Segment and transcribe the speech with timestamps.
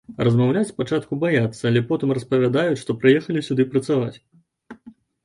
[0.27, 4.15] Размаўляць спачатку баяцца, але потым распавядаюць, што прыехалі сюды працаваць.